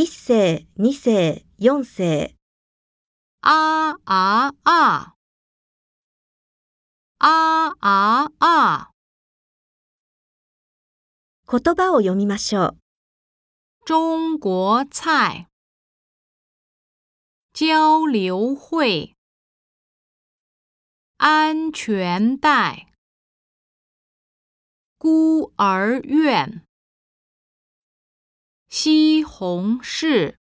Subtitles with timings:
[0.00, 2.34] 一世、二世、四世。
[3.40, 5.12] 啊啊啊！
[7.18, 8.92] 啊啊啊！
[11.46, 12.78] 言葉を読みましょう。
[13.84, 15.48] 中国菜
[17.52, 19.14] 交流会
[21.18, 22.86] 安全带
[24.96, 26.64] 孤儿院
[28.70, 30.39] 西红柿。